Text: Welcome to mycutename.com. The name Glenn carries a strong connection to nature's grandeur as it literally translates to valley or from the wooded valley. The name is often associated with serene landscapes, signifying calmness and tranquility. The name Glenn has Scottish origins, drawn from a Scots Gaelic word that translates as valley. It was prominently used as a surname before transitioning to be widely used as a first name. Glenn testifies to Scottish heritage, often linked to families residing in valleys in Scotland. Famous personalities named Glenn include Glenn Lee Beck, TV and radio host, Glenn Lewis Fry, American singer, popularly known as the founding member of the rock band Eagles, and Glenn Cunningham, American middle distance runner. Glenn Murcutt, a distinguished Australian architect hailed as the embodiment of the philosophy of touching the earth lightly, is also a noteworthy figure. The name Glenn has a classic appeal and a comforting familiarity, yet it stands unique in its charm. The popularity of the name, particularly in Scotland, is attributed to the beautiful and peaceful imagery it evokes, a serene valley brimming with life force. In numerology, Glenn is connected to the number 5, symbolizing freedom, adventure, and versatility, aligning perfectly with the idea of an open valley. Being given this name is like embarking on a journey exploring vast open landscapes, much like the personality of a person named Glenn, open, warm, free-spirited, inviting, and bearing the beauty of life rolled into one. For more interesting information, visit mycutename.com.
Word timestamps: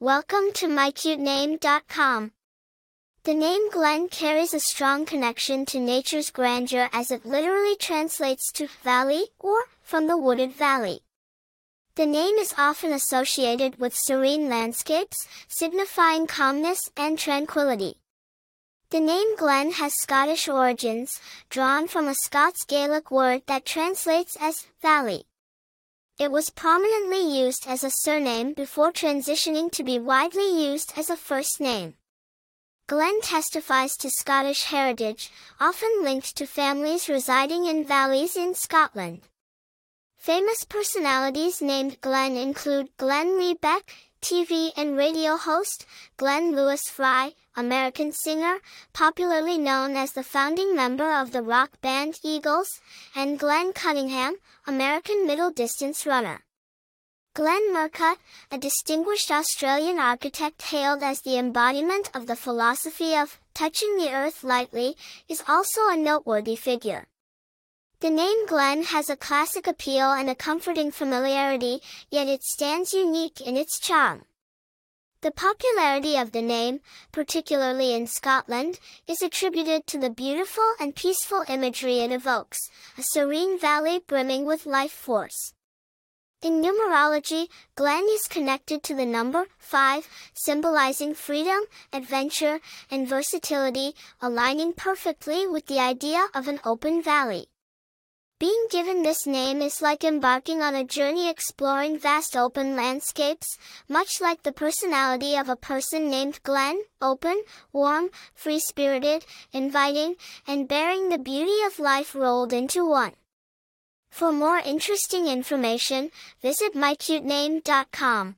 Welcome 0.00 0.52
to 0.54 0.68
mycutename.com. 0.68 2.30
The 3.24 3.34
name 3.34 3.68
Glenn 3.72 4.08
carries 4.08 4.54
a 4.54 4.60
strong 4.60 5.04
connection 5.04 5.66
to 5.66 5.80
nature's 5.80 6.30
grandeur 6.30 6.88
as 6.92 7.10
it 7.10 7.26
literally 7.26 7.74
translates 7.74 8.52
to 8.52 8.68
valley 8.84 9.24
or 9.40 9.64
from 9.82 10.06
the 10.06 10.16
wooded 10.16 10.52
valley. 10.52 11.00
The 11.96 12.06
name 12.06 12.36
is 12.36 12.54
often 12.56 12.92
associated 12.92 13.80
with 13.80 13.92
serene 13.92 14.48
landscapes, 14.48 15.26
signifying 15.48 16.28
calmness 16.28 16.88
and 16.96 17.18
tranquility. 17.18 17.96
The 18.90 19.00
name 19.00 19.34
Glenn 19.36 19.72
has 19.72 19.94
Scottish 19.94 20.46
origins, 20.46 21.18
drawn 21.50 21.88
from 21.88 22.06
a 22.06 22.14
Scots 22.14 22.62
Gaelic 22.64 23.10
word 23.10 23.42
that 23.48 23.64
translates 23.64 24.36
as 24.40 24.68
valley. 24.80 25.27
It 26.18 26.32
was 26.32 26.50
prominently 26.50 27.38
used 27.40 27.64
as 27.68 27.84
a 27.84 27.90
surname 27.90 28.52
before 28.52 28.90
transitioning 28.90 29.70
to 29.70 29.84
be 29.84 30.00
widely 30.00 30.66
used 30.68 30.92
as 30.96 31.10
a 31.10 31.16
first 31.16 31.60
name. 31.60 31.94
Glenn 32.88 33.20
testifies 33.20 33.96
to 33.98 34.10
Scottish 34.10 34.64
heritage, 34.64 35.30
often 35.60 36.02
linked 36.02 36.34
to 36.36 36.46
families 36.46 37.08
residing 37.08 37.66
in 37.66 37.84
valleys 37.84 38.34
in 38.34 38.56
Scotland. 38.56 39.20
Famous 40.16 40.64
personalities 40.64 41.62
named 41.62 42.00
Glenn 42.00 42.36
include 42.36 42.96
Glenn 42.96 43.38
Lee 43.38 43.54
Beck, 43.54 43.94
TV 44.20 44.70
and 44.76 44.96
radio 44.96 45.36
host, 45.36 45.86
Glenn 46.16 46.54
Lewis 46.54 46.88
Fry, 46.88 47.34
American 47.56 48.12
singer, 48.12 48.58
popularly 48.92 49.58
known 49.58 49.96
as 49.96 50.12
the 50.12 50.22
founding 50.22 50.74
member 50.74 51.12
of 51.12 51.32
the 51.32 51.42
rock 51.42 51.80
band 51.80 52.18
Eagles, 52.22 52.80
and 53.14 53.38
Glenn 53.38 53.72
Cunningham, 53.72 54.36
American 54.66 55.26
middle 55.26 55.50
distance 55.50 56.06
runner. 56.06 56.44
Glenn 57.34 57.72
Murcutt, 57.72 58.18
a 58.50 58.58
distinguished 58.58 59.30
Australian 59.30 59.98
architect 59.98 60.62
hailed 60.62 61.02
as 61.02 61.20
the 61.20 61.38
embodiment 61.38 62.10
of 62.14 62.26
the 62.26 62.36
philosophy 62.36 63.14
of 63.14 63.38
touching 63.54 63.96
the 63.96 64.12
earth 64.12 64.42
lightly, 64.42 64.96
is 65.28 65.42
also 65.46 65.88
a 65.88 65.96
noteworthy 65.96 66.56
figure. 66.56 67.06
The 68.00 68.10
name 68.10 68.46
Glenn 68.46 68.84
has 68.84 69.10
a 69.10 69.16
classic 69.16 69.66
appeal 69.66 70.12
and 70.12 70.30
a 70.30 70.36
comforting 70.36 70.92
familiarity, 70.92 71.82
yet 72.12 72.28
it 72.28 72.44
stands 72.44 72.92
unique 72.92 73.40
in 73.40 73.56
its 73.56 73.80
charm. 73.80 74.24
The 75.20 75.32
popularity 75.32 76.16
of 76.16 76.30
the 76.30 76.40
name, 76.40 76.78
particularly 77.10 77.92
in 77.92 78.06
Scotland, 78.06 78.78
is 79.08 79.20
attributed 79.20 79.88
to 79.88 79.98
the 79.98 80.10
beautiful 80.10 80.74
and 80.78 80.94
peaceful 80.94 81.42
imagery 81.48 81.98
it 81.98 82.12
evokes, 82.12 82.60
a 82.96 83.02
serene 83.02 83.58
valley 83.58 83.98
brimming 84.06 84.46
with 84.46 84.64
life 84.64 84.92
force. 84.92 85.52
In 86.40 86.62
numerology, 86.62 87.48
Glenn 87.74 88.06
is 88.10 88.28
connected 88.28 88.84
to 88.84 88.94
the 88.94 89.06
number 89.06 89.46
5, 89.58 90.08
symbolizing 90.34 91.14
freedom, 91.14 91.64
adventure, 91.92 92.60
and 92.92 93.08
versatility, 93.08 93.96
aligning 94.22 94.72
perfectly 94.72 95.48
with 95.48 95.66
the 95.66 95.80
idea 95.80 96.28
of 96.32 96.46
an 96.46 96.60
open 96.64 97.02
valley. 97.02 97.48
Being 98.38 98.66
given 98.70 99.02
this 99.02 99.26
name 99.26 99.60
is 99.60 99.82
like 99.82 100.04
embarking 100.04 100.62
on 100.62 100.76
a 100.76 100.84
journey 100.84 101.28
exploring 101.28 101.98
vast 101.98 102.36
open 102.36 102.76
landscapes, 102.76 103.58
much 103.88 104.20
like 104.20 104.44
the 104.44 104.52
personality 104.52 105.34
of 105.34 105.48
a 105.48 105.56
person 105.56 106.08
named 106.08 106.38
Glenn, 106.44 106.82
open, 107.02 107.42
warm, 107.72 108.10
free-spirited, 108.34 109.26
inviting, 109.52 110.14
and 110.46 110.68
bearing 110.68 111.08
the 111.08 111.18
beauty 111.18 111.66
of 111.66 111.80
life 111.80 112.14
rolled 112.14 112.52
into 112.52 112.88
one. 112.88 113.14
For 114.08 114.30
more 114.30 114.58
interesting 114.58 115.26
information, 115.26 116.12
visit 116.40 116.74
mycutename.com. 116.74 118.36